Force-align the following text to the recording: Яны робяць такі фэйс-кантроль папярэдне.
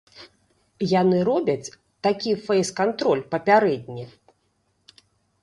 Яны 1.01 1.17
робяць 1.29 1.73
такі 2.07 2.31
фэйс-кантроль 2.47 3.23
папярэдне. 3.35 4.05